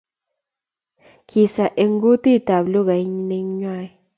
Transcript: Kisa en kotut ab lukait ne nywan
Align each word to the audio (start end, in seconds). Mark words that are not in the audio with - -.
Kisa 1.29 1.65
en 1.83 1.91
kotut 2.03 2.47
ab 2.55 2.65
lukait 2.73 3.07
ne 3.27 3.37
nywan 3.51 3.87